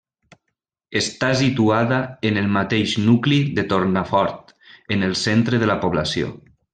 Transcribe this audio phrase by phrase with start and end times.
[0.99, 1.99] Està situada
[2.31, 4.53] en el mateix nucli de Tornafort,
[4.97, 6.33] en el centre de la població.